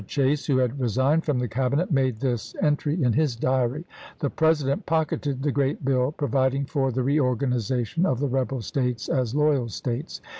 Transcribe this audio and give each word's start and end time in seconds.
Chase, 0.07 0.47
who 0.47 0.57
had 0.57 0.79
resigned 0.79 1.25
from 1.25 1.37
the 1.37 1.47
Cabinet, 1.47 1.91
made 1.91 2.19
this 2.21 2.55
entry 2.59 3.03
in 3.03 3.13
his 3.13 3.35
diary:" 3.35 3.85
The 4.21 4.31
President 4.31 4.87
pocketed 4.87 5.43
the 5.43 5.51
great 5.51 5.85
bill 5.85 6.11
pro 6.11 6.27
viding 6.27 6.65
for 6.65 6.91
the 6.91 7.03
reorganization 7.03 8.07
of 8.07 8.19
the 8.19 8.27
rebel 8.27 8.63
States 8.63 9.07
as 9.09 9.35
loyal 9.35 9.69
States. 9.69 10.19